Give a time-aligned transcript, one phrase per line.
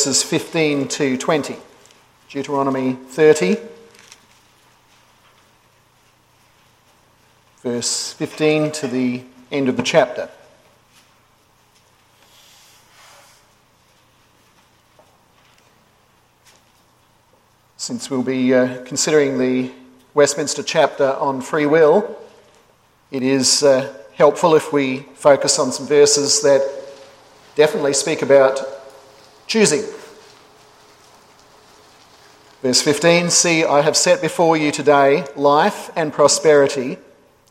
[0.00, 1.56] verses 15 to 20.
[2.30, 3.58] Deuteronomy 30,
[7.60, 10.30] verse 15 to the end of the chapter.
[17.76, 19.70] Since we'll be uh, considering the
[20.14, 22.16] Westminster chapter on free will,
[23.10, 26.66] it is uh, helpful if we focus on some verses that
[27.54, 28.79] definitely speak about
[29.50, 29.82] choosing.
[32.62, 36.98] Verse 15 See, I have set before you today life and prosperity,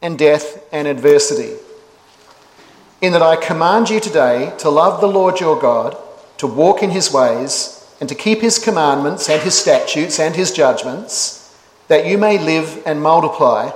[0.02, 1.58] and death and adversity.
[3.02, 5.98] In that I command you today to love the Lord your God,
[6.38, 10.54] to walk in his ways, and to keep his commandments and his statutes and his
[10.54, 11.54] judgments,
[11.90, 13.72] that you may live and multiply,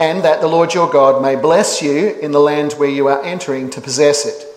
[0.00, 3.22] and that the Lord your God may bless you in the land where you are
[3.22, 4.51] entering to possess it.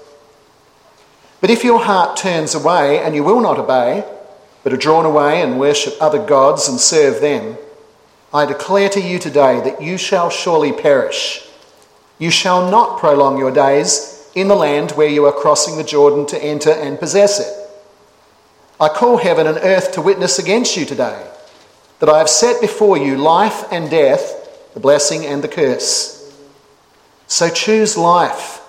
[1.42, 4.04] But if your heart turns away and you will not obey,
[4.64, 7.58] but are drawn away and worship other gods and serve them,
[8.34, 11.48] I declare to you today that you shall surely perish.
[12.18, 16.26] You shall not prolong your days in the land where you are crossing the Jordan
[16.28, 17.70] to enter and possess it.
[18.80, 21.26] I call heaven and earth to witness against you today
[22.00, 26.12] that I have set before you life and death, the blessing and the curse.
[27.28, 28.62] So choose life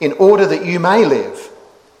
[0.00, 1.50] in order that you may live,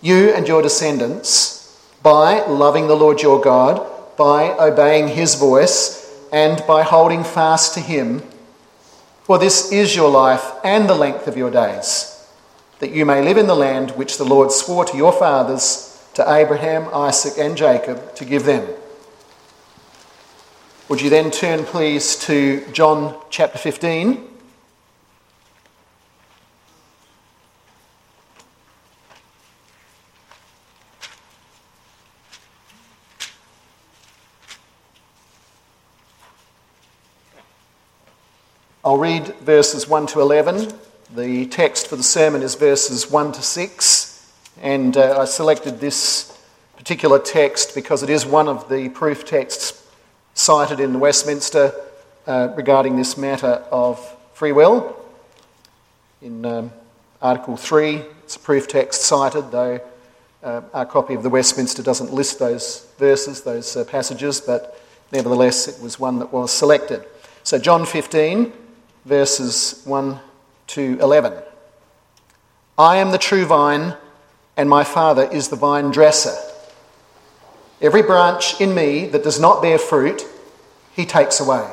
[0.04, 3.80] you and your descendants, by loving the Lord your God,
[4.18, 8.22] by obeying his voice, and by holding fast to him.
[9.22, 12.28] For this is your life and the length of your days,
[12.80, 16.30] that you may live in the land which the Lord swore to your fathers to
[16.30, 18.68] Abraham, Isaac, and Jacob to give them.
[20.90, 24.33] Would you then turn, please, to John chapter 15?
[38.86, 40.70] I'll read verses 1 to 11.
[41.14, 44.34] The text for the sermon is verses 1 to 6.
[44.60, 46.38] And uh, I selected this
[46.76, 49.88] particular text because it is one of the proof texts
[50.34, 51.72] cited in Westminster
[52.26, 53.98] uh, regarding this matter of
[54.34, 55.02] free will.
[56.20, 56.70] In um,
[57.22, 59.80] Article 3, it's a proof text cited, though
[60.42, 64.78] uh, our copy of the Westminster doesn't list those verses, those uh, passages, but
[65.10, 67.02] nevertheless it was one that was selected.
[67.44, 68.52] So, John 15,
[69.04, 70.18] verses 1
[70.68, 71.34] to 11.
[72.78, 73.96] I am the true vine
[74.56, 76.36] and my Father is the vine dresser.
[77.80, 80.24] Every branch in me that does not bear fruit,
[80.94, 81.68] he takes away.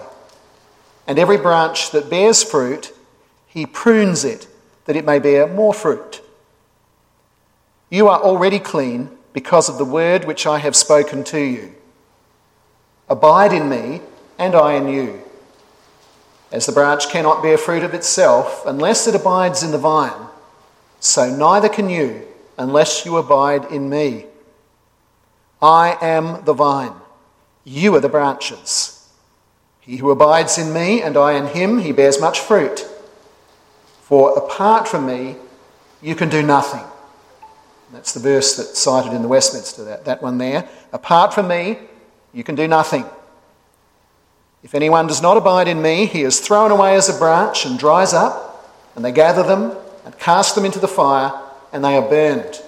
[1.08, 2.94] And every branch that bears fruit,
[3.48, 4.48] he prunes it,
[4.86, 6.22] that it may bear more fruit.
[7.90, 11.75] You are already clean because of the word which I have spoken to you.
[13.09, 14.02] Abide in me,
[14.38, 15.22] and I in you.
[16.51, 20.28] As the branch cannot bear fruit of itself unless it abides in the vine,
[21.00, 24.25] so neither can you unless you abide in me.
[25.62, 26.94] I am the vine,
[27.63, 29.09] you are the branches.
[29.79, 32.88] He who abides in me and I in him, he bears much fruit.
[34.01, 35.38] For apart from me,
[36.01, 36.83] you can do nothing.
[37.91, 40.68] That's the verse that's cited in the Westminster, that, that one there.
[40.94, 41.78] Apart from me,
[42.33, 43.06] you can do nothing.
[44.64, 47.80] If anyone does not abide in me, he is thrown away as a branch and
[47.80, 51.32] dries up, and they gather them and cast them into the fire
[51.72, 52.62] and they are burned.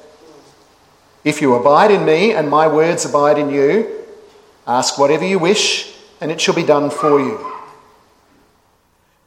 [1.24, 4.04] If you abide in me and my words abide in you,
[4.68, 7.52] ask whatever you wish, and it shall be done for you.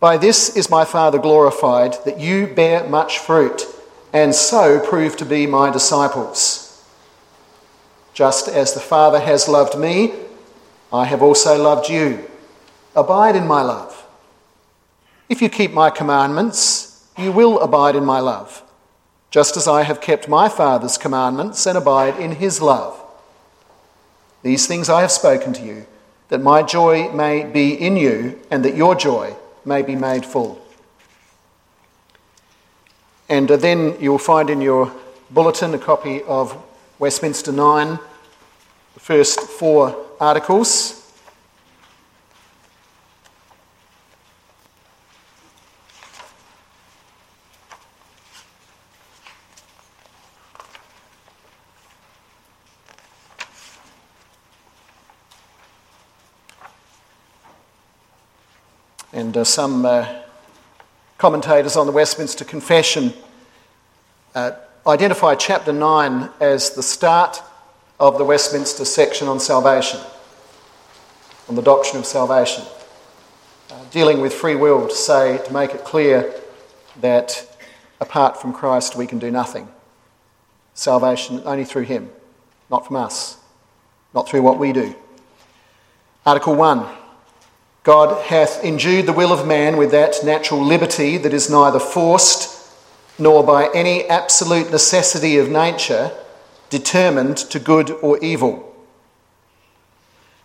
[0.00, 3.66] By this is my Father glorified, that you bear much fruit,
[4.12, 6.84] and so prove to be my disciples.
[8.12, 10.14] Just as the Father has loved me,
[10.92, 12.30] I have also loved you.
[12.96, 14.06] Abide in my love.
[15.28, 18.64] If you keep my commandments, you will abide in my love
[19.36, 22.98] just as I have kept my Father's commandments and abide in his love.
[24.42, 25.86] These things I have spoken to you,
[26.30, 30.64] that my joy may be in you, and that your joy may be made full.
[33.28, 34.90] And then you'll find in your
[35.30, 36.56] bulletin a copy of
[36.98, 37.98] Westminster 9,
[38.94, 40.95] the first four articles.
[59.16, 60.06] And uh, some uh,
[61.16, 63.14] commentators on the Westminster Confession
[64.34, 64.52] uh,
[64.86, 67.42] identify chapter 9 as the start
[67.98, 70.00] of the Westminster section on salvation,
[71.48, 72.62] on the doctrine of salvation,
[73.70, 76.34] uh, dealing with free will to say, to make it clear
[77.00, 77.56] that
[78.02, 79.66] apart from Christ we can do nothing.
[80.74, 82.10] Salvation only through Him,
[82.70, 83.38] not from us,
[84.12, 84.94] not through what we do.
[86.26, 86.86] Article 1
[87.86, 92.68] God hath endued the will of man with that natural liberty that is neither forced
[93.16, 96.10] nor by any absolute necessity of nature
[96.68, 98.74] determined to good or evil.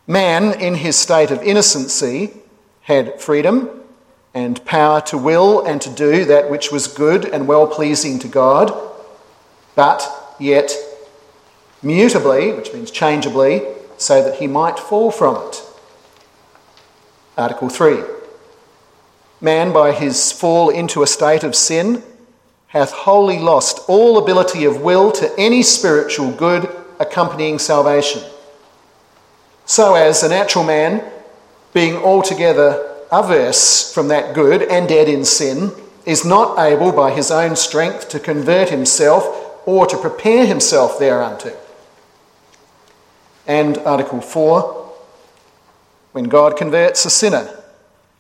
[0.06, 2.30] Man, in his state of innocency,
[2.82, 3.72] had freedom
[4.36, 8.28] and power to will and to do that which was good and well pleasing to
[8.28, 8.72] God,
[9.74, 10.72] but yet
[11.84, 13.66] mutably, which means changeably,
[13.98, 15.71] so that he might fall from it.
[17.38, 18.04] Article 3
[19.40, 22.04] Man, by his fall into a state of sin,
[22.68, 26.70] hath wholly lost all ability of will to any spiritual good
[27.00, 28.22] accompanying salvation.
[29.66, 31.04] So, as a natural man,
[31.74, 35.72] being altogether averse from that good and dead in sin,
[36.06, 39.26] is not able by his own strength to convert himself
[39.66, 41.56] or to prepare himself thereunto.
[43.48, 44.81] And Article 4
[46.12, 47.64] when God converts a sinner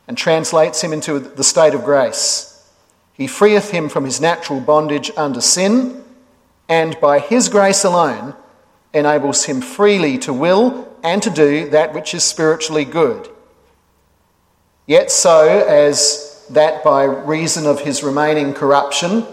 [0.07, 2.69] and translates him into the state of grace,
[3.13, 6.03] he freeth him from his natural bondage under sin,
[6.67, 8.33] and by his grace alone
[8.93, 13.29] enables him freely to will and to do that which is spiritually good
[14.91, 19.25] Yet so as that by reason of his remaining corruption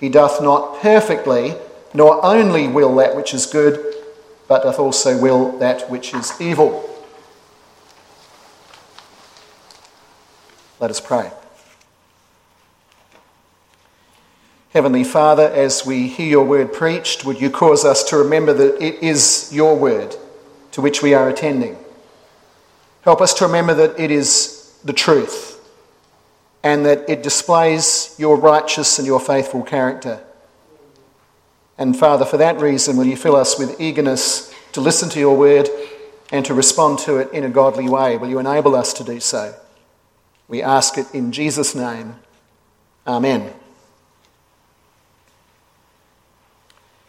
[0.00, 1.54] he doth not perfectly,
[1.94, 3.94] nor only will that which is good,
[4.48, 6.88] but doth also will that which is evil.
[10.82, 11.30] Let us pray.
[14.70, 18.82] Heavenly Father, as we hear your word preached, would you cause us to remember that
[18.82, 20.16] it is your word
[20.72, 21.76] to which we are attending?
[23.02, 25.64] Help us to remember that it is the truth
[26.64, 30.18] and that it displays your righteous and your faithful character.
[31.78, 35.36] And Father, for that reason, will you fill us with eagerness to listen to your
[35.36, 35.68] word
[36.32, 38.16] and to respond to it in a godly way?
[38.16, 39.54] Will you enable us to do so?
[40.52, 42.14] We ask it in Jesus' name.
[43.06, 43.54] Amen.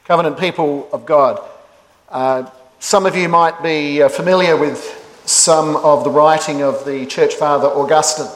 [0.05, 1.41] Covenant people of God,
[2.07, 2.49] uh,
[2.79, 7.33] some of you might be uh, familiar with some of the writing of the church
[7.33, 8.31] father Augustine.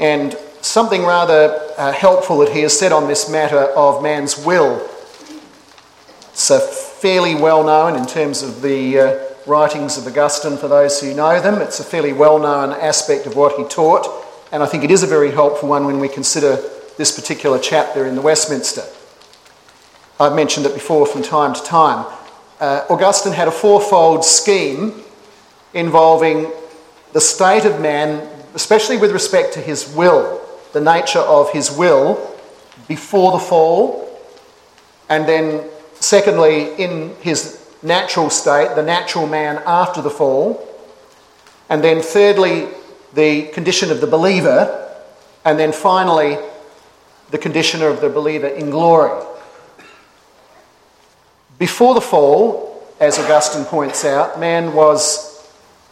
[0.00, 4.80] And something rather uh, helpful that he has said on this matter of man's will.
[6.30, 6.48] It's
[7.02, 11.40] fairly well known in terms of the uh, writings of Augustine for those who know
[11.40, 11.62] them.
[11.62, 14.06] It's a fairly well known aspect of what he taught,
[14.52, 16.56] and I think it is a very helpful one when we consider
[16.98, 18.84] this particular chapter in the Westminster.
[20.20, 22.04] I've mentioned it before from time to time.
[22.60, 25.02] Uh, Augustine had a fourfold scheme
[25.72, 26.50] involving
[27.12, 30.40] the state of man, especially with respect to his will,
[30.72, 32.36] the nature of his will
[32.86, 34.20] before the fall,
[35.08, 40.64] and then, secondly, in his natural state, the natural man after the fall,
[41.68, 42.68] and then, thirdly,
[43.14, 44.92] the condition of the believer,
[45.44, 46.38] and then finally,
[47.30, 49.24] the condition of the believer in glory.
[51.58, 55.28] Before the fall, as Augustine points out, man was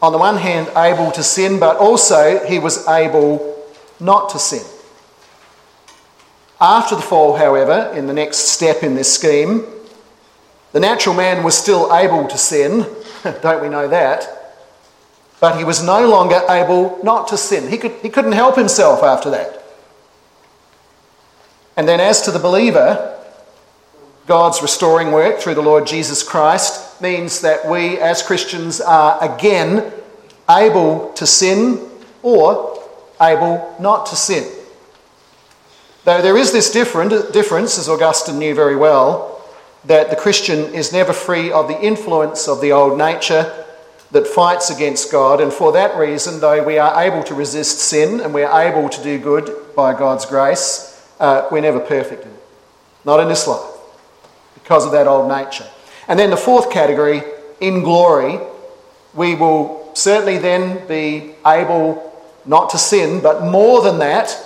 [0.01, 3.65] on the one hand, able to sin, but also he was able
[3.99, 4.65] not to sin.
[6.61, 9.65] After the fall, however, in the next step in this scheme,
[10.71, 12.85] the natural man was still able to sin,
[13.41, 14.33] don't we know that?
[15.39, 17.69] But he was no longer able not to sin.
[17.69, 19.63] He, could, he couldn't help himself after that.
[21.75, 23.17] And then, as to the believer,
[24.25, 29.93] God's restoring work through the Lord Jesus Christ means that we as Christians are again
[30.49, 31.87] able to sin
[32.23, 32.83] or
[33.21, 34.51] able not to sin.
[36.03, 39.36] Though there is this difference, as Augustine knew very well,
[39.87, 43.65] that the Christian is never free of the influence of the old nature
[44.11, 48.21] that fights against God, and for that reason, though we are able to resist sin
[48.21, 52.23] and we are able to do good by God's grace, uh, we're never perfect.
[52.23, 52.43] in it.
[53.03, 53.65] Not in this life,
[54.53, 55.67] because of that old nature.
[56.07, 57.21] And then the fourth category,
[57.59, 58.39] in glory,
[59.13, 62.03] we will certainly then be able
[62.45, 64.37] not to sin, but more than that,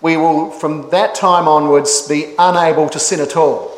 [0.00, 3.75] we will from that time onwards be unable to sin at all.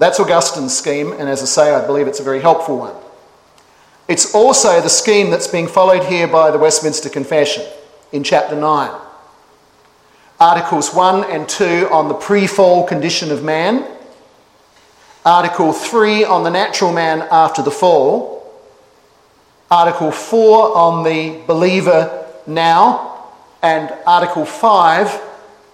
[0.00, 2.94] That's Augustine's scheme, and as I say, I believe it's a very helpful one.
[4.08, 7.62] It's also the scheme that's being followed here by the Westminster Confession
[8.10, 8.90] in chapter 9.
[10.40, 13.86] Articles 1 and 2 on the pre fall condition of man
[15.24, 18.58] Article 3 on the natural man after the fall,
[19.70, 23.26] Article 4 on the believer now,
[23.62, 25.20] and Article 5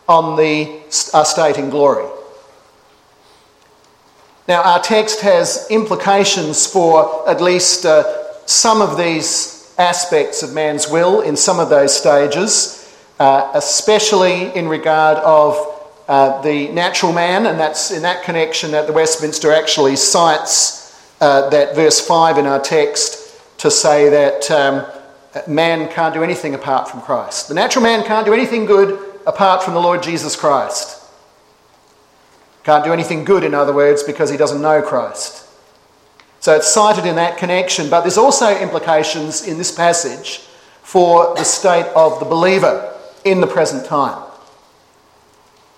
[0.08, 0.80] on the
[1.14, 2.15] our state in glory.
[4.48, 8.04] Now, our text has implications for at least uh,
[8.46, 14.68] some of these aspects of man's will in some of those stages, uh, especially in
[14.68, 15.56] regard of
[16.08, 21.50] uh, the natural man, and that's in that connection that the Westminster actually cites uh,
[21.50, 24.86] that verse 5 in our text to say that um,
[25.48, 27.48] man can't do anything apart from Christ.
[27.48, 30.95] The natural man can't do anything good apart from the Lord Jesus Christ.
[32.66, 35.48] Can't do anything good, in other words, because he doesn't know Christ.
[36.40, 40.38] So it's cited in that connection, but there's also implications in this passage
[40.82, 42.92] for the state of the believer
[43.24, 44.20] in the present time.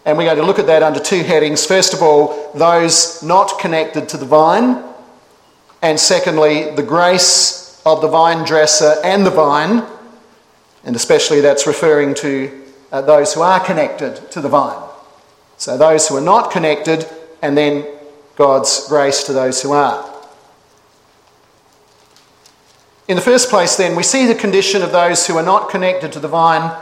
[0.07, 1.67] And we're going to look at that under two headings.
[1.67, 4.83] First of all, those not connected to the vine,
[5.83, 9.85] and secondly, the grace of the vine dresser and the vine,
[10.85, 14.88] and especially that's referring to uh, those who are connected to the vine.
[15.59, 17.07] So those who are not connected,
[17.43, 17.85] and then
[18.37, 20.09] God's grace to those who are.
[23.09, 26.13] In the first place, then, we see the condition of those who are not connected
[26.13, 26.77] to the vine,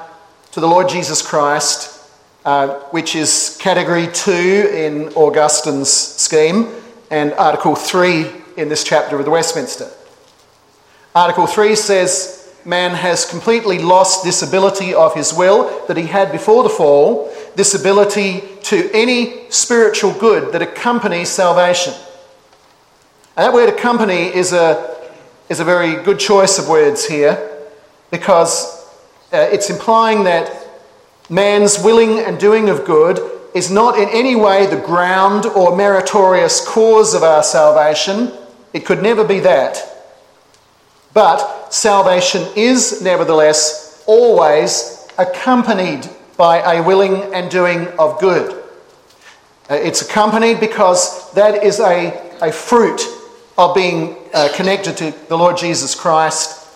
[0.52, 2.06] to the Lord Jesus Christ,
[2.44, 6.68] uh, which is category 2 in Augustine's scheme
[7.10, 9.90] and Article 3 in this chapter of the Westminster.
[11.14, 16.32] Article 3 says man has completely lost this ability of his will that he had
[16.32, 21.94] before the fall, this ability to any spiritual good that accompanies salvation.
[23.36, 25.08] And that word accompany is a,
[25.48, 27.64] is a very good choice of words here
[28.10, 28.84] because
[29.32, 30.50] uh, it's implying that
[31.30, 33.20] Man's willing and doing of good
[33.54, 38.32] is not in any way the ground or meritorious cause of our salvation.
[38.72, 39.80] It could never be that.
[41.14, 48.62] But salvation is nevertheless always accompanied by a willing and doing of good.
[49.68, 53.00] Uh, it's accompanied because that is a, a fruit
[53.58, 56.68] of being uh, connected to the Lord Jesus Christ.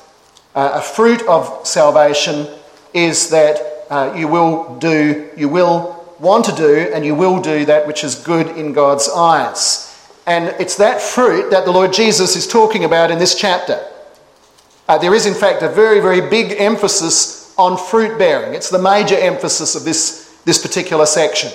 [0.55, 2.49] Uh, a fruit of salvation
[2.95, 7.65] is that uh, you will do, you will want to do, and you will do
[7.65, 9.87] that which is good in God's eyes.
[10.27, 13.85] And it's that fruit that the Lord Jesus is talking about in this chapter.
[14.89, 18.55] Uh, there is, in fact, a very, very big emphasis on fruit bearing.
[18.55, 21.53] It's the major emphasis of this, this particular section.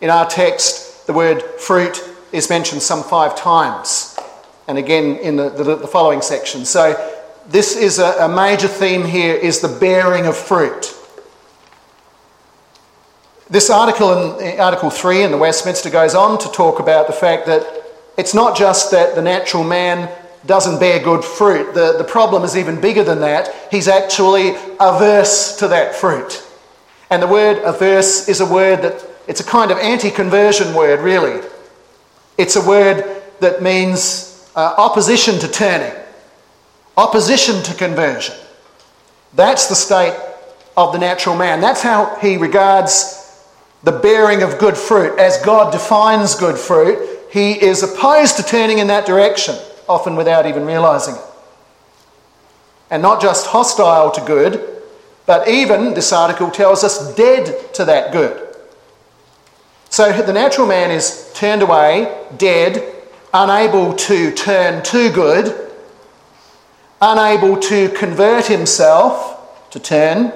[0.00, 2.02] In our text, the word fruit
[2.32, 4.18] is mentioned some five times,
[4.66, 6.64] and again in the, the, the following section.
[6.64, 7.14] So,
[7.48, 10.94] this is a, a major theme here is the bearing of fruit.
[13.48, 17.46] This article in Article 3 in the Westminster goes on to talk about the fact
[17.46, 17.64] that
[18.18, 20.10] it's not just that the natural man
[20.46, 21.74] doesn't bear good fruit.
[21.74, 23.54] The, the problem is even bigger than that.
[23.70, 26.44] He's actually averse to that fruit.
[27.10, 31.00] And the word averse is a word that, it's a kind of anti conversion word,
[31.00, 31.46] really.
[32.38, 35.92] It's a word that means uh, opposition to turning,
[36.96, 38.34] opposition to conversion.
[39.34, 40.18] That's the state
[40.76, 41.60] of the natural man.
[41.60, 43.44] That's how he regards
[43.82, 45.18] the bearing of good fruit.
[45.18, 49.56] As God defines good fruit, he is opposed to turning in that direction,
[49.88, 51.20] often without even realizing it.
[52.90, 54.82] And not just hostile to good,
[55.26, 58.56] but even, this article tells us, dead to that good.
[59.90, 62.82] So the natural man is turned away, dead,
[63.34, 65.70] unable to turn to good,
[67.00, 70.32] unable to convert himself to turn,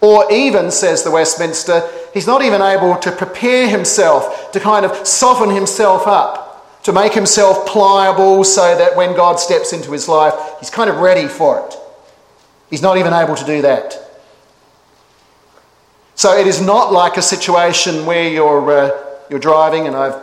[0.00, 5.06] or even, says the Westminster, he's not even able to prepare himself, to kind of
[5.06, 6.43] soften himself up,
[6.84, 10.96] to make himself pliable so that when God steps into his life, he's kind of
[10.96, 11.74] ready for it.
[12.70, 14.00] He's not even able to do that.
[16.14, 18.90] So it is not like a situation where you're, uh,
[19.28, 20.22] you're driving, and I've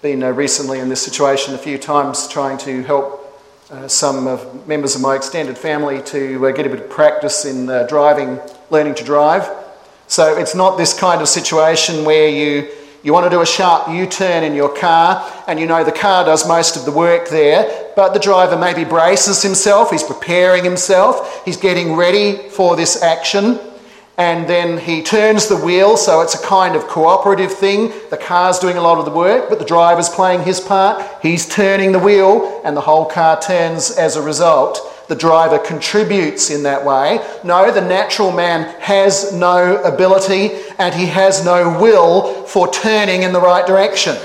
[0.00, 4.66] been uh, recently in this situation a few times trying to help uh, some of
[4.68, 8.38] members of my extended family to uh, get a bit of practice in uh, driving,
[8.70, 9.48] learning to drive.
[10.06, 12.68] So it's not this kind of situation where you,
[13.06, 15.92] you want to do a sharp U turn in your car and you know the
[15.92, 20.64] car does most of the work there, but the driver maybe braces himself, he's preparing
[20.64, 23.60] himself, he's getting ready for this action
[24.18, 27.92] and then he turns the wheel, so it's a kind of cooperative thing.
[28.10, 31.04] The car's doing a lot of the work, but the driver's playing his part.
[31.22, 34.80] He's turning the wheel, and the whole car turns as a result.
[35.08, 37.24] The driver contributes in that way.
[37.44, 43.32] No, the natural man has no ability and he has no will for turning in
[43.32, 44.16] the right direction.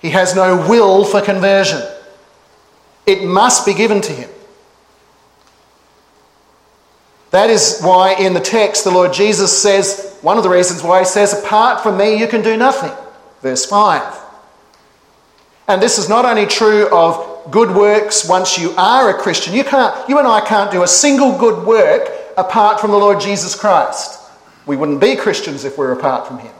[0.00, 1.80] He has no will for conversion.
[3.06, 4.30] It must be given to him.
[7.30, 11.00] That is why in the text the Lord Jesus says, one of the reasons why
[11.00, 12.92] he says, Apart from me, you can do nothing.
[13.42, 14.20] Verse 5.
[15.68, 19.54] And this is not only true of good works once you are a Christian.
[19.54, 23.20] You, can't, you and I can't do a single good work apart from the Lord
[23.20, 24.20] Jesus Christ.
[24.66, 26.52] We wouldn't be Christians if we we're apart from him.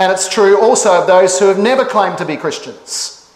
[0.00, 3.32] And it's true also of those who have never claimed to be Christians.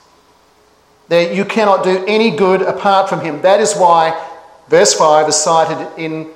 [1.08, 3.42] That you cannot do any good apart from him.
[3.42, 4.28] That is why
[4.68, 6.30] verse 5 is cited in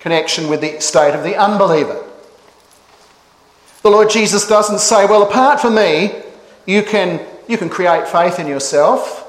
[0.00, 2.04] connection with the state of the unbeliever.
[3.82, 6.22] The Lord Jesus doesn't say, Well, apart from me,
[6.66, 9.28] you can, you can create faith in yourself,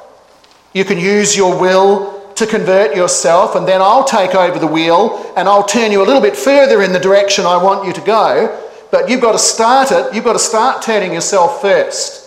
[0.73, 5.33] you can use your will to convert yourself, and then I'll take over the wheel
[5.35, 8.01] and I'll turn you a little bit further in the direction I want you to
[8.01, 8.59] go.
[8.91, 12.21] But you've got to start it, you've got to start turning yourself first.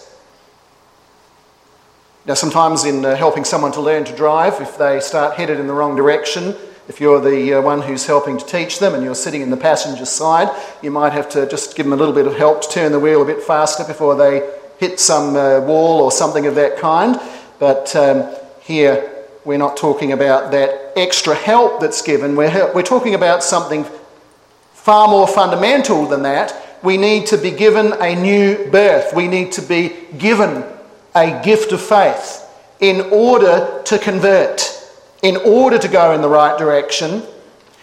[2.26, 5.66] Now, sometimes in uh, helping someone to learn to drive, if they start headed in
[5.66, 6.56] the wrong direction,
[6.88, 9.56] if you're the uh, one who's helping to teach them and you're sitting in the
[9.56, 12.68] passenger side, you might have to just give them a little bit of help to
[12.68, 16.54] turn the wheel a bit faster before they hit some uh, wall or something of
[16.54, 17.20] that kind.
[17.58, 19.12] But um, here,
[19.44, 22.36] we're not talking about that extra help that's given.
[22.36, 23.86] We're, we're talking about something
[24.72, 26.78] far more fundamental than that.
[26.82, 29.14] We need to be given a new birth.
[29.14, 30.64] We need to be given
[31.14, 32.42] a gift of faith
[32.80, 34.62] in order to convert,
[35.22, 37.22] in order to go in the right direction.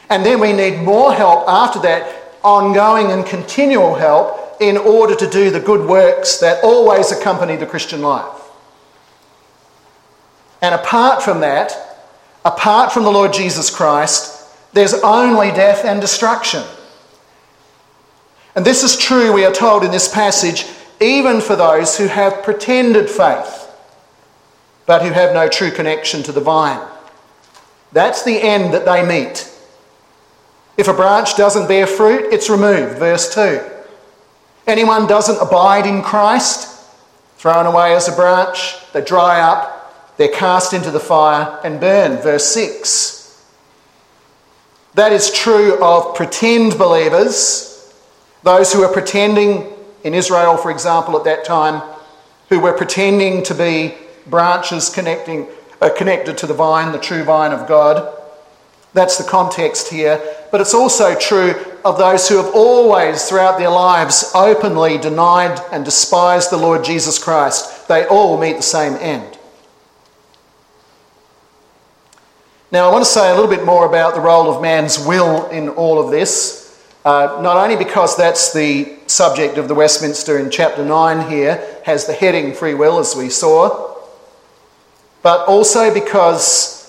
[0.09, 5.29] And then we need more help after that, ongoing and continual help, in order to
[5.29, 8.41] do the good works that always accompany the Christian life.
[10.61, 11.99] And apart from that,
[12.45, 16.63] apart from the Lord Jesus Christ, there's only death and destruction.
[18.55, 20.65] And this is true, we are told in this passage,
[21.01, 23.67] even for those who have pretended faith,
[24.85, 26.85] but who have no true connection to the vine.
[27.91, 29.49] That's the end that they meet.
[30.77, 32.97] If a branch doesn't bear fruit, it's removed.
[32.97, 33.72] Verse 2.
[34.65, 36.87] Anyone doesn't abide in Christ,
[37.37, 42.21] thrown away as a branch, they dry up, they're cast into the fire and burn.
[42.21, 43.43] Verse 6.
[44.93, 47.93] That is true of pretend believers,
[48.43, 49.67] those who are pretending
[50.03, 51.81] in Israel, for example, at that time,
[52.49, 53.95] who were pretending to be
[54.27, 55.47] branches connecting,
[55.81, 58.22] uh, connected to the vine, the true vine of God.
[58.93, 60.21] That's the context here.
[60.51, 65.83] But it's also true of those who have always, throughout their lives, openly denied and
[65.83, 67.87] despised the Lord Jesus Christ.
[67.87, 69.37] They all meet the same end.
[72.71, 75.47] Now, I want to say a little bit more about the role of man's will
[75.49, 76.63] in all of this.
[77.05, 82.07] Uh, not only because that's the subject of the Westminster in chapter 9 here, has
[82.07, 83.95] the heading free will, as we saw,
[85.21, 86.82] but also because,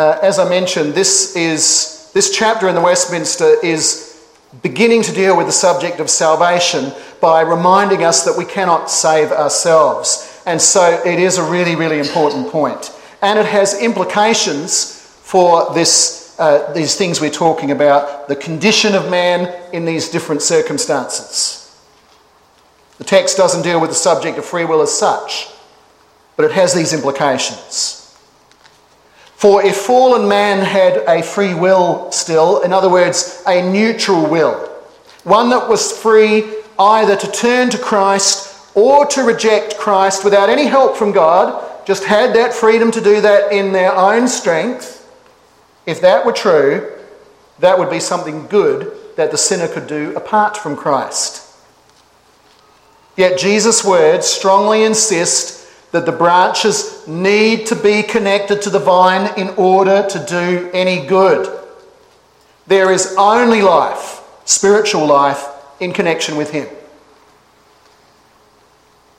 [0.00, 4.24] uh, as I mentioned, this, is, this chapter in the Westminster is
[4.62, 9.30] beginning to deal with the subject of salvation by reminding us that we cannot save
[9.30, 10.42] ourselves.
[10.46, 12.96] And so it is a really, really important point.
[13.20, 19.10] And it has implications for this uh, these things we're talking about, the condition of
[19.10, 21.78] man in these different circumstances.
[22.96, 25.48] The text doesn't deal with the subject of free will as such,
[26.36, 27.99] but it has these implications.
[29.40, 34.68] For if fallen man had a free will still, in other words, a neutral will,
[35.24, 36.44] one that was free
[36.78, 42.04] either to turn to Christ or to reject Christ without any help from God, just
[42.04, 45.10] had that freedom to do that in their own strength,
[45.86, 46.92] if that were true,
[47.60, 51.50] that would be something good that the sinner could do apart from Christ.
[53.16, 55.59] Yet Jesus' words strongly insist
[55.92, 61.06] that the branches need to be connected to the vine in order to do any
[61.06, 61.58] good.
[62.66, 65.44] There is only life, spiritual life,
[65.80, 66.68] in connection with Him.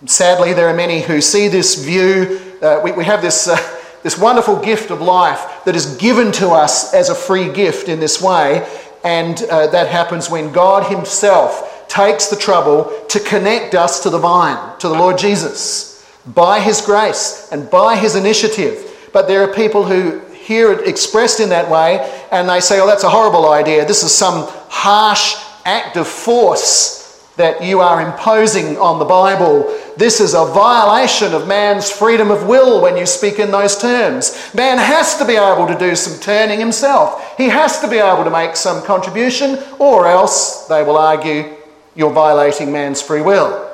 [0.05, 2.39] Sadly, there are many who see this view.
[2.61, 3.47] Uh, we, we, have this.
[3.47, 3.57] Uh,
[4.03, 7.99] this wonderful gift of life that is given to us as a free gift in
[7.99, 8.67] this way.
[9.03, 14.17] And uh, that happens when God Himself takes the trouble to connect us to the
[14.17, 15.90] vine, to the Lord Jesus,
[16.27, 19.09] by His grace and by His initiative.
[19.13, 21.99] But there are people who hear it expressed in that way
[22.31, 23.85] and they say, oh, that's a horrible idea.
[23.85, 27.01] This is some harsh act of force
[27.37, 29.63] that you are imposing on the Bible.
[29.97, 34.53] This is a violation of man's freedom of will when you speak in those terms.
[34.53, 38.23] Man has to be able to do some turning himself, he has to be able
[38.23, 41.55] to make some contribution, or else, they will argue,
[41.95, 43.70] you're violating man's free will.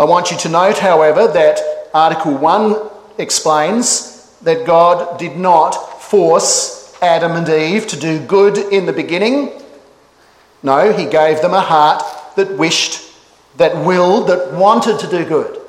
[0.00, 1.60] I want you to note, however, that
[1.92, 8.86] Article 1 explains that God did not force Adam and Eve to do good in
[8.86, 9.52] the beginning.
[10.62, 12.02] No, He gave them a heart
[12.36, 13.12] that wished,
[13.58, 15.60] that willed, that wanted to do good.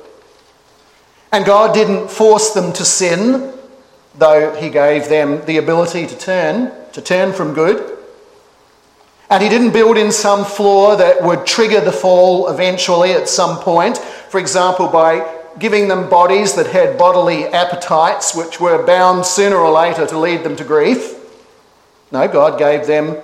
[1.33, 3.53] And God didn't force them to sin,
[4.15, 7.97] though He gave them the ability to turn, to turn from good.
[9.29, 13.59] And He didn't build in some flaw that would trigger the fall eventually at some
[13.59, 13.99] point.
[14.31, 19.69] For example, by giving them bodies that had bodily appetites which were bound sooner or
[19.69, 21.15] later to lead them to grief.
[22.13, 23.17] No, God gave them,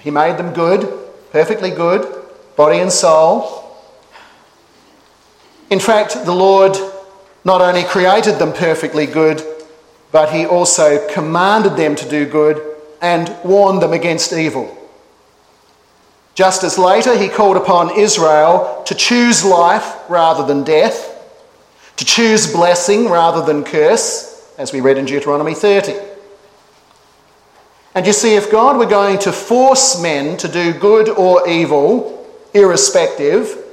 [0.00, 0.90] He made them good,
[1.32, 2.10] perfectly good,
[2.56, 3.76] body and soul.
[5.68, 6.78] In fact, the Lord
[7.44, 9.42] not only created them perfectly good,
[10.12, 14.74] but He also commanded them to do good and warned them against evil.
[16.36, 21.14] Just as later He called upon Israel to choose life rather than death
[21.96, 25.94] to choose blessing rather than curse, as we read in Deuteronomy 30.
[27.94, 32.26] And you see, if God were going to force men to do good or evil,
[32.52, 33.64] irrespective,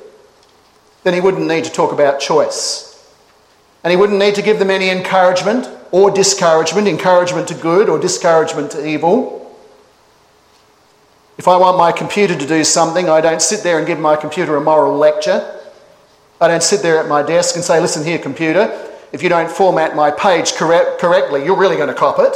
[1.04, 2.90] then he wouldn't need to talk about choice.
[3.84, 8.00] And he wouldn't need to give them any encouragement or discouragement, encouragement to good or
[8.00, 9.43] discouragement to evil.
[11.38, 14.16] If I want my computer to do something, I don't sit there and give my
[14.16, 15.60] computer a moral lecture.
[16.40, 19.50] I don't sit there at my desk and say, listen here, computer, if you don't
[19.50, 22.36] format my page correct, correctly, you're really going to cop it.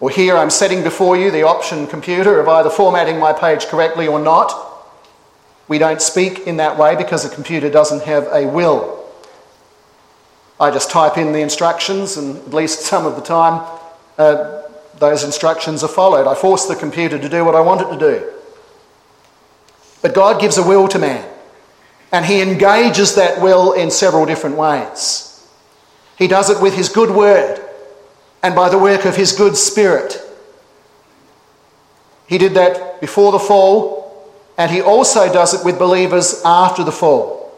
[0.00, 4.06] Or here I'm setting before you the option, computer, of either formatting my page correctly
[4.06, 4.52] or not.
[5.68, 9.04] We don't speak in that way because a computer doesn't have a will.
[10.58, 13.66] I just type in the instructions, and at least some of the time,
[14.18, 14.62] uh,
[15.02, 16.26] those instructions are followed.
[16.26, 18.32] I force the computer to do what I want it to do.
[20.00, 21.28] But God gives a will to man.
[22.12, 25.28] And he engages that will in several different ways.
[26.16, 27.60] He does it with his good word
[28.42, 30.20] and by the work of his good spirit.
[32.28, 36.92] He did that before the fall, and he also does it with believers after the
[36.92, 37.52] fall.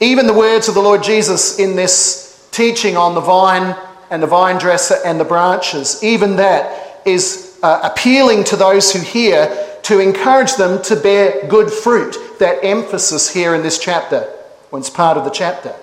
[0.00, 3.76] Even the words of the Lord Jesus in this teaching on the vine
[4.12, 9.00] and the vine dresser and the branches, even that is uh, appealing to those who
[9.00, 9.48] hear
[9.84, 12.18] to encourage them to bear good fruit.
[12.38, 14.20] That emphasis here in this chapter,
[14.68, 15.74] when it's part of the chapter.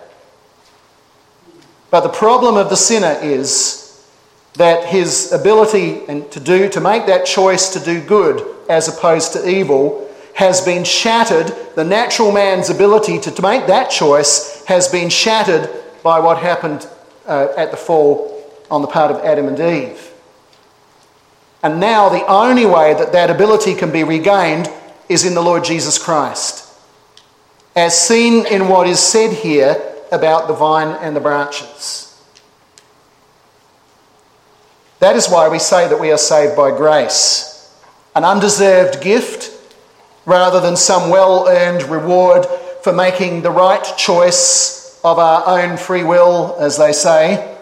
[1.90, 4.08] But the problem of the sinner is
[4.54, 9.34] that his ability and to do to make that choice to do good as opposed
[9.34, 11.52] to evil has been shattered.
[11.76, 15.68] The natural man's ability to, to make that choice has been shattered
[16.04, 16.88] by what happened
[17.30, 18.36] uh, at the fall
[18.70, 20.12] on the part of Adam and Eve.
[21.64, 24.70] And now the only way that that ability can be regained
[25.08, 26.66] is in the Lord Jesus Christ.
[27.76, 32.06] As seen in what is said here about the vine and the branches.
[35.00, 37.74] That is why we say that we are saved by grace,
[38.16, 39.56] an undeserved gift
[40.26, 42.46] rather than some well earned reward
[42.84, 47.56] for making the right choice of our own free will, as they say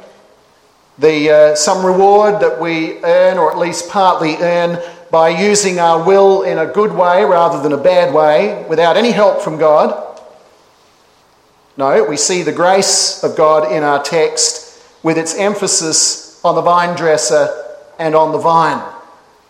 [0.97, 4.79] the, uh, some reward that we earn, or at least partly earn,
[5.11, 9.11] by using our will in a good way rather than a bad way, without any
[9.11, 10.03] help from God.
[11.77, 16.61] No, we see the grace of God in our text with its emphasis on the
[16.61, 17.47] vine dresser
[17.99, 18.83] and on the vine.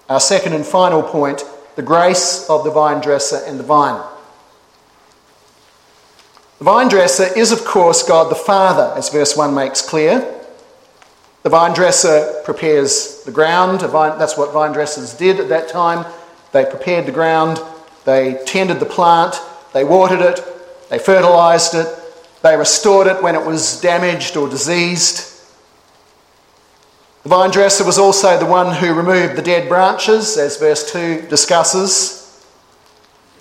[0.09, 1.43] Our second and final point
[1.75, 4.03] the grace of the vine dresser and the vine.
[6.57, 10.33] The vine dresser is, of course, God the Father, as verse 1 makes clear.
[11.43, 13.81] The vine dresser prepares the ground.
[13.81, 16.11] Vine, that's what vine dressers did at that time.
[16.51, 17.59] They prepared the ground,
[18.05, 19.35] they tended the plant,
[19.73, 20.41] they watered it,
[20.89, 21.87] they fertilized it,
[22.41, 25.39] they restored it when it was damaged or diseased.
[27.23, 31.27] The vine dresser was also the one who removed the dead branches, as verse 2
[31.27, 32.47] discusses.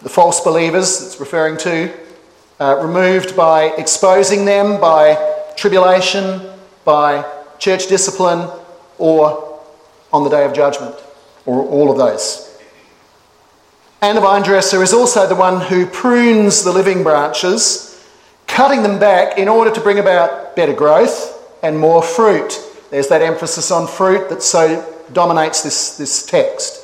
[0.02, 1.92] The false believers it's referring to,
[2.60, 5.16] uh, removed by exposing them by
[5.56, 6.40] tribulation,
[6.84, 7.24] by
[7.58, 8.48] church discipline,
[8.98, 9.60] or
[10.12, 10.94] on the day of judgment,
[11.44, 12.58] or all of those.
[14.02, 18.06] And the vine dresser is also the one who prunes the living branches,
[18.46, 22.60] cutting them back in order to bring about better growth and more fruit.
[22.90, 26.82] There's that emphasis on fruit that so dominates this, this text.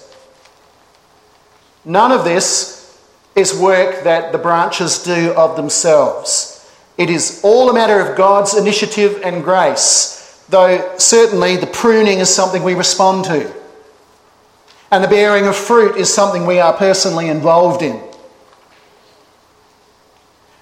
[1.85, 2.82] None of this
[3.35, 6.71] is work that the branches do of themselves.
[6.99, 12.33] It is all a matter of God's initiative and grace though certainly the pruning is
[12.33, 13.53] something we respond to.
[14.92, 18.01] And the bearing of fruit is something we are personally involved in.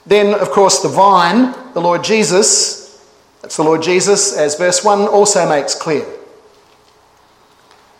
[0.06, 3.04] Then, of course, the vine, the Lord Jesus,
[3.42, 6.06] that's the Lord Jesus, as verse 1 also makes clear.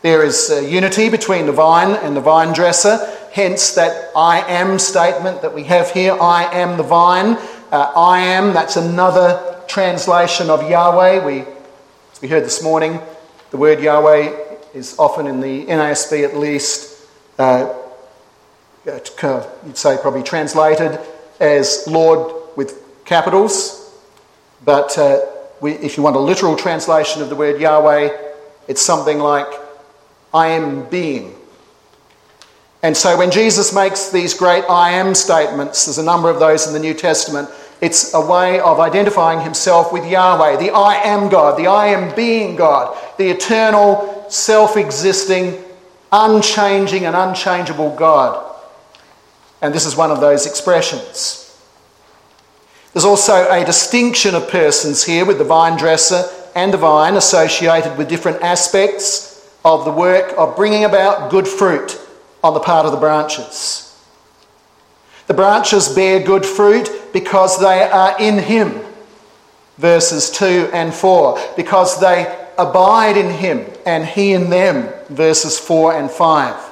[0.03, 4.79] There is uh, unity between the vine and the vine dresser, hence that I am
[4.79, 7.37] statement that we have here I am the vine.
[7.71, 11.25] Uh, I am, that's another translation of Yahweh.
[11.25, 11.45] We,
[12.21, 13.01] we heard this morning,
[13.51, 14.37] the word Yahweh
[14.75, 17.07] is often in the NASB at least,
[17.39, 17.73] uh,
[18.87, 20.99] uh you'd say probably translated
[21.39, 23.95] as Lord with capitals.
[24.65, 25.21] But uh,
[25.61, 28.11] we, if you want a literal translation of the word Yahweh,
[28.67, 29.47] it's something like,
[30.35, 31.35] I am being.
[32.83, 36.67] And so when Jesus makes these great I am statements, there's a number of those
[36.67, 41.29] in the New Testament, it's a way of identifying himself with Yahweh, the I am
[41.29, 45.63] God, the I am being God, the eternal, self existing,
[46.13, 48.47] unchanging, and unchangeable God.
[49.63, 51.47] And this is one of those expressions.
[52.93, 56.25] There's also a distinction of persons here with the vine dresser
[56.57, 62.00] and the vine associated with different aspects of the work of bringing about good fruit
[62.43, 63.87] on the part of the branches.
[65.27, 68.81] The branches bear good fruit because they are in Him,
[69.79, 75.99] verses 2 and 4, because they abide in Him and He in them, verses 4
[75.99, 76.71] and 5.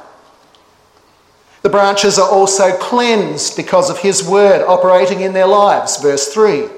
[1.63, 6.69] The branches are also cleansed because of His word operating in their lives, verse 3.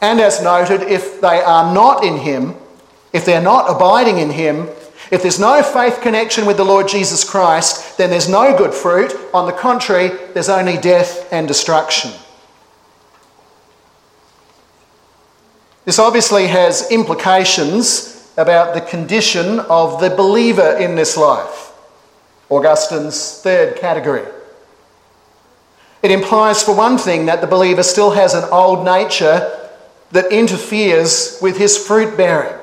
[0.00, 2.54] And as noted, if they are not in Him,
[3.12, 4.68] if they're not abiding in Him,
[5.10, 9.14] if there's no faith connection with the Lord Jesus Christ, then there's no good fruit.
[9.32, 12.12] On the contrary, there's only death and destruction.
[15.86, 21.72] This obviously has implications about the condition of the believer in this life.
[22.50, 24.24] Augustine's third category.
[26.02, 29.68] It implies, for one thing, that the believer still has an old nature
[30.12, 32.57] that interferes with his fruit bearing.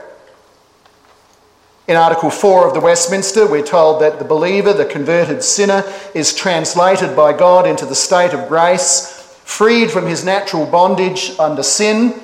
[1.87, 5.83] In Article 4 of the Westminster, we're told that the believer, the converted sinner,
[6.15, 11.61] is translated by God into the state of grace, freed from his natural bondage under
[11.61, 12.19] sin,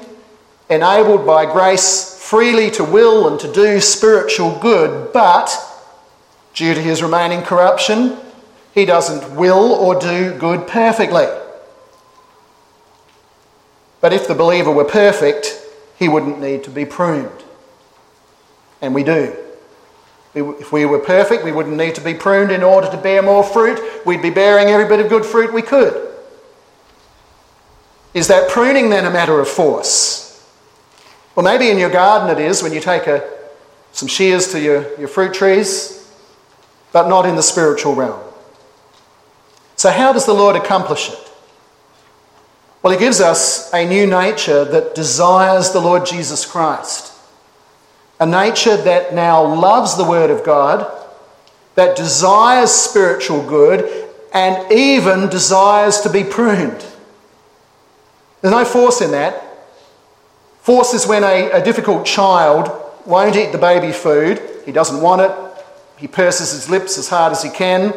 [0.68, 5.54] enabled by grace freely to will and to do spiritual good, but
[6.56, 8.18] due to his remaining corruption,
[8.74, 11.28] he doesn't will or do good perfectly.
[14.00, 15.62] But if the believer were perfect,
[16.00, 17.44] he wouldn't need to be pruned.
[18.82, 19.36] And we do.
[20.34, 23.44] If we were perfect, we wouldn't need to be pruned in order to bear more
[23.44, 24.06] fruit.
[24.06, 26.10] We'd be bearing every bit of good fruit we could.
[28.14, 30.28] Is that pruning then a matter of force?
[31.36, 33.28] Well, maybe in your garden it is when you take a,
[33.92, 36.10] some shears to your, your fruit trees,
[36.94, 38.22] but not in the spiritual realm.
[39.76, 41.32] So, how does the Lord accomplish it?
[42.84, 47.11] Well, He gives us a new nature that desires the Lord Jesus Christ
[48.22, 50.90] a nature that now loves the Word of God,
[51.74, 56.86] that desires spiritual good, and even desires to be pruned.
[58.42, 59.44] There's no force in that.
[60.62, 62.70] Force is when a, a difficult child
[63.08, 65.32] won't eat the baby food, he doesn't want it,
[65.98, 67.92] he purses his lips as hard as he can,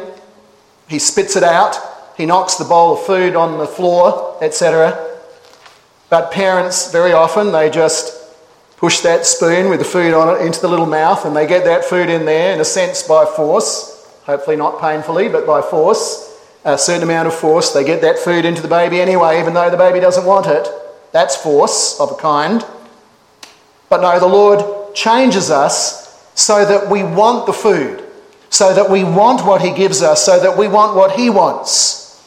[0.89, 1.77] he spits it out,
[2.17, 5.19] he knocks the bowl of food on the floor, etc.
[6.09, 8.24] But parents, very often, they just
[8.77, 11.63] push that spoon with the food on it into the little mouth, and they get
[11.65, 13.91] that food in there, in a sense, by force.
[14.25, 16.31] Hopefully, not painfully, but by force.
[16.65, 17.71] A certain amount of force.
[17.71, 20.67] They get that food into the baby anyway, even though the baby doesn't want it.
[21.11, 22.65] That's force of a kind.
[23.87, 28.03] But no, the Lord changes us so that we want the food,
[28.49, 32.23] so that we want what He gives us, so that we want what He wants.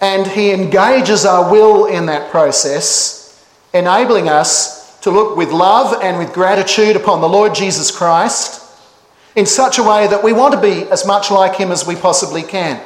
[0.00, 6.16] And He engages our will in that process, enabling us to look with love and
[6.16, 8.62] with gratitude upon the Lord Jesus Christ
[9.36, 11.94] in such a way that we want to be as much like Him as we
[11.94, 12.82] possibly can.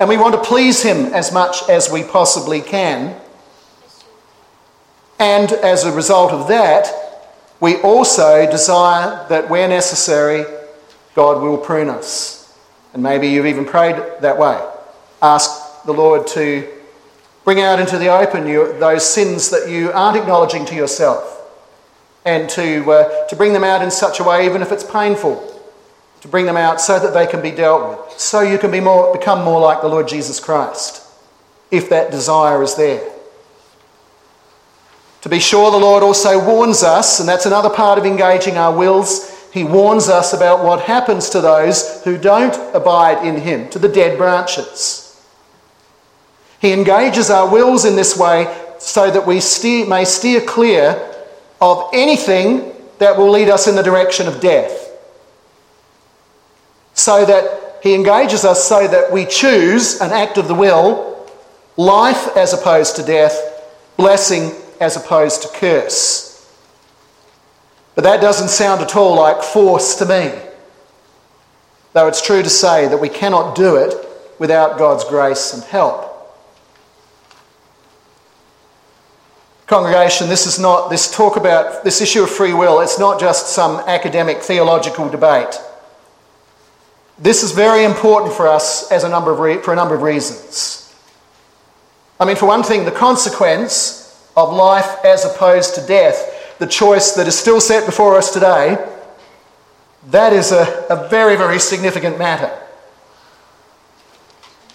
[0.00, 3.16] And we want to please Him as much as we possibly can.
[5.20, 6.92] And as a result of that,
[7.60, 10.44] we also desire that where necessary,
[11.14, 12.52] God will prune us.
[12.94, 14.60] And maybe you've even prayed that way.
[15.22, 16.68] Ask the Lord to
[17.44, 18.42] bring out into the open
[18.80, 21.36] those sins that you aren't acknowledging to yourself
[22.24, 25.46] and to, uh, to bring them out in such a way, even if it's painful,
[26.20, 28.80] to bring them out so that they can be dealt with, so you can be
[28.80, 31.02] more, become more like the Lord Jesus Christ,
[31.70, 33.10] if that desire is there.
[35.22, 38.76] To be sure, the Lord also warns us, and that's another part of engaging our
[38.76, 39.36] wills.
[39.52, 43.88] He warns us about what happens to those who don't abide in Him, to the
[43.88, 45.06] dead branches.
[46.60, 48.46] He engages our wills in this way
[48.78, 51.09] so that we steer, may steer clear
[51.60, 54.90] of anything that will lead us in the direction of death.
[56.94, 61.26] So that he engages us so that we choose an act of the will,
[61.76, 63.38] life as opposed to death,
[63.96, 66.30] blessing as opposed to curse.
[67.94, 70.32] But that doesn't sound at all like force to me.
[71.92, 73.94] Though it's true to say that we cannot do it
[74.38, 76.09] without God's grace and help.
[79.70, 83.50] Congregation, this is not this talk about this issue of free will, it's not just
[83.50, 85.60] some academic theological debate.
[87.20, 90.02] This is very important for us as a number of re- for a number of
[90.02, 90.92] reasons.
[92.18, 97.12] I mean, for one thing, the consequence of life as opposed to death, the choice
[97.12, 98.76] that is still set before us today,
[100.08, 102.50] that is a, a very, very significant matter.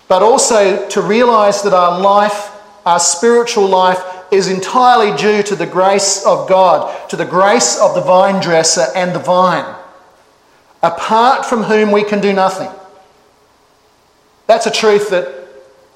[0.07, 2.49] But also to realise that our life,
[2.85, 3.99] our spiritual life,
[4.35, 8.85] is entirely due to the grace of God, to the grace of the vine dresser
[8.95, 9.65] and the vine,
[10.83, 12.69] apart from whom we can do nothing.
[14.47, 15.47] That's a truth that,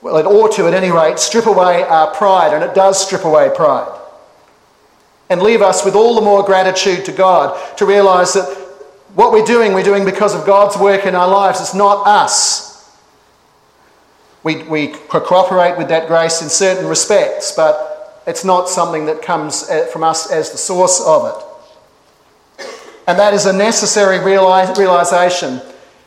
[0.02, 3.26] well, it ought to at any rate strip away our pride, and it does strip
[3.26, 3.96] away pride.
[5.30, 8.48] And leave us with all the more gratitude to God to realise that
[9.14, 11.60] what we're doing, we're doing because of God's work in our lives.
[11.60, 12.70] It's not us.
[14.44, 17.99] We, we cooperate with that grace in certain respects, but
[18.30, 22.66] it's not something that comes uh, from us as the source of it.
[23.08, 25.60] And that is a necessary realization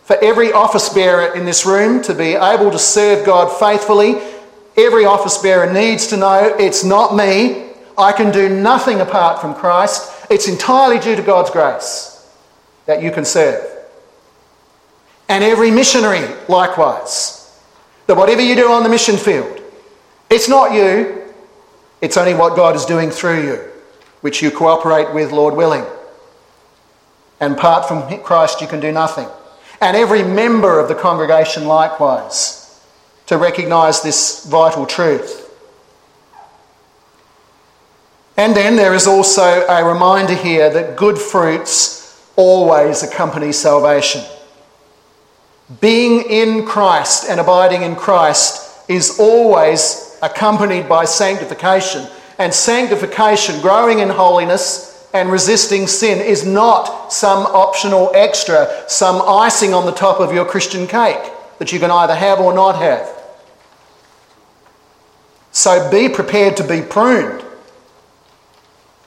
[0.04, 4.20] for every office bearer in this room to be able to serve God faithfully.
[4.76, 7.70] Every office bearer needs to know it's not me.
[7.98, 10.26] I can do nothing apart from Christ.
[10.30, 12.24] It's entirely due to God's grace
[12.86, 13.66] that you can serve.
[15.28, 17.60] And every missionary, likewise,
[18.06, 19.60] that whatever you do on the mission field,
[20.30, 21.21] it's not you,
[22.02, 23.54] it's only what God is doing through you,
[24.20, 25.84] which you cooperate with, Lord willing.
[27.40, 29.28] And apart from Christ, you can do nothing.
[29.80, 32.80] And every member of the congregation, likewise,
[33.26, 35.48] to recognize this vital truth.
[38.36, 44.22] And then there is also a reminder here that good fruits always accompany salvation.
[45.80, 52.06] Being in Christ and abiding in Christ is always accompanied by sanctification.
[52.38, 59.74] And sanctification, growing in holiness and resisting sin, is not some optional extra, some icing
[59.74, 63.06] on the top of your Christian cake that you can either have or not have.
[65.50, 67.44] So be prepared to be pruned.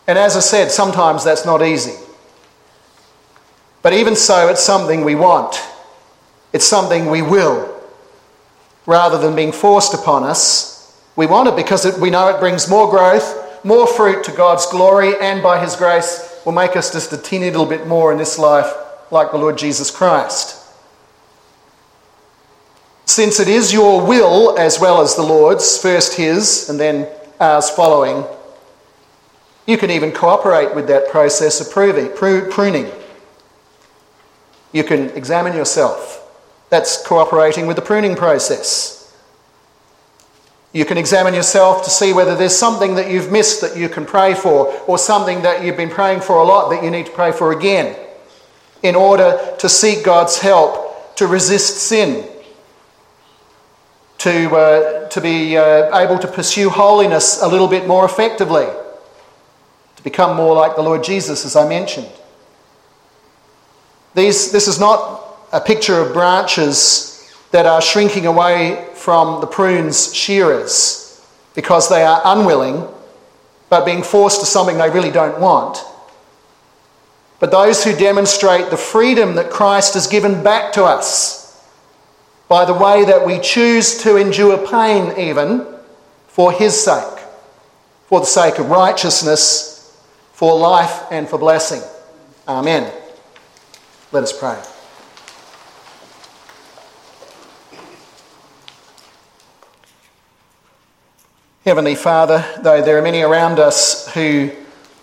[0.08, 1.96] And as I said, sometimes that's not easy.
[3.82, 5.60] But even so, it's something we want.
[6.54, 7.72] It's something we will.
[8.86, 10.75] Rather than being forced upon us,
[11.16, 14.66] we want it because it, we know it brings more growth, more fruit to God's
[14.66, 18.18] glory, and by His grace will make us just a teeny little bit more in
[18.18, 18.72] this life
[19.12, 20.62] like the Lord Jesus Christ.
[23.06, 27.08] Since it is your will as well as the Lord's, first His and then
[27.40, 28.26] ours following,
[29.66, 32.92] you can even cooperate with that process of pruning.
[34.72, 36.22] You can examine yourself.
[36.70, 38.95] That's cooperating with the pruning process.
[40.76, 44.06] You can examine yourself to see whether there's something that you've missed that you can
[44.06, 47.14] pray for, or something that you've been praying for a lot that you need to
[47.14, 47.96] pray for again,
[48.84, 52.28] in order to seek God's help to resist sin,
[54.18, 58.68] to, uh, to be uh, able to pursue holiness a little bit more effectively,
[59.96, 62.12] to become more like the Lord Jesus, as I mentioned.
[64.14, 70.12] These, this is not a picture of branches that are shrinking away from the prune's
[70.16, 72.84] shearers because they are unwilling
[73.70, 75.78] but being forced to something they really don't want.
[77.40, 81.64] But those who demonstrate the freedom that Christ has given back to us
[82.48, 85.68] by the way that we choose to endure pain, even
[86.28, 87.20] for His sake,
[88.08, 89.96] for the sake of righteousness,
[90.34, 91.84] for life, and for blessing.
[92.48, 92.92] Amen.
[94.12, 94.60] Let us pray.
[101.66, 104.52] Heavenly Father, though there are many around us who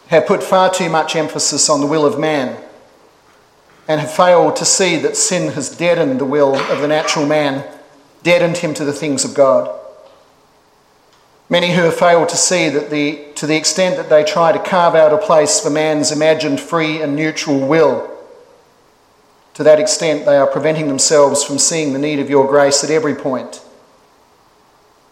[0.07, 2.57] have put far too much emphasis on the will of man
[3.89, 7.69] and have failed to see that sin has deadened the will of the natural man,
[8.23, 9.77] deadened him to the things of God.
[11.49, 14.63] Many who have failed to see that the, to the extent that they try to
[14.63, 18.09] carve out a place for man's imagined free and neutral will,
[19.55, 22.91] to that extent they are preventing themselves from seeing the need of your grace at
[22.91, 23.61] every point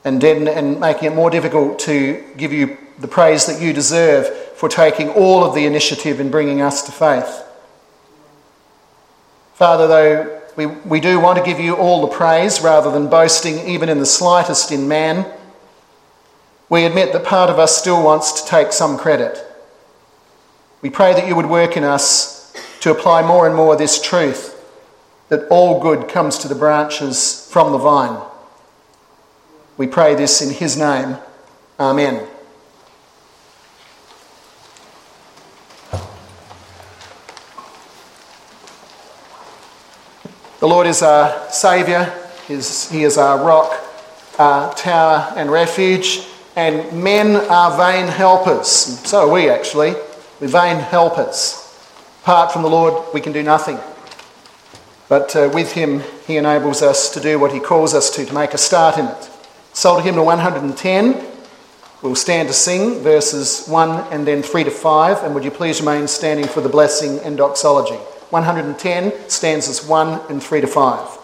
[0.04, 4.28] and, deaden, and making it more difficult to give you the praise that you deserve
[4.56, 7.44] for taking all of the initiative in bringing us to faith.
[9.54, 13.58] Father, though we, we do want to give you all the praise rather than boasting
[13.68, 15.26] even in the slightest in man,
[16.68, 19.38] we admit that part of us still wants to take some credit.
[20.82, 24.56] We pray that you would work in us to apply more and more this truth
[25.28, 28.29] that all good comes to the branches from the vine.
[29.80, 31.16] We pray this in his name.
[31.78, 32.28] Amen.
[40.58, 42.12] The Lord is our Saviour,
[42.46, 43.72] He is our rock,
[44.38, 46.26] our tower and refuge,
[46.56, 48.68] and men are vain helpers.
[48.68, 49.94] So are we actually.
[50.40, 51.56] We're vain helpers.
[52.20, 53.78] Apart from the Lord, we can do nothing.
[55.08, 58.34] But uh, with Him, He enables us to do what He calls us to, to
[58.34, 59.29] make a start in it.
[59.80, 61.26] Psalm hymn 110.
[62.02, 65.24] We'll stand to sing verses 1 and then 3 to 5.
[65.24, 67.94] And would you please remain standing for the blessing and doxology?
[68.28, 71.19] 110 stanzas 1 and 3 to 5.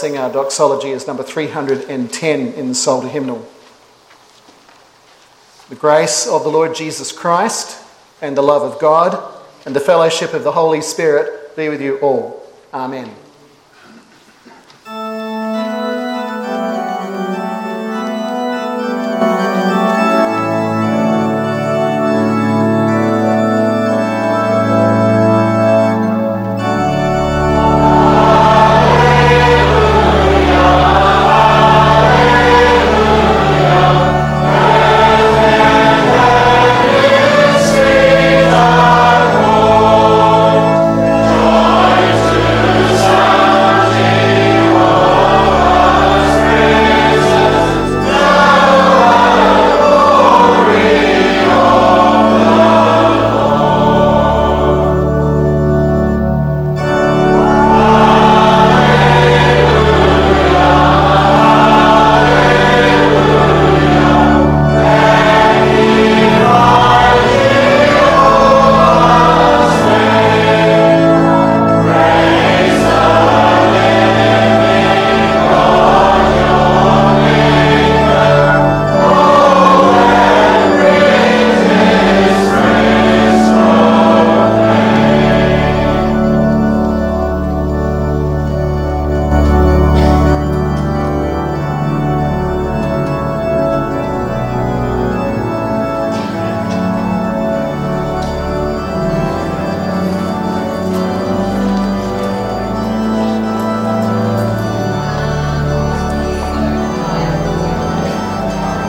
[0.00, 3.44] Blessing, our doxology is number 310 in the Psalter hymnal.
[5.70, 7.84] The grace of the Lord Jesus Christ
[8.22, 9.20] and the love of God
[9.66, 12.48] and the fellowship of the Holy Spirit be with you all.
[12.72, 13.12] Amen.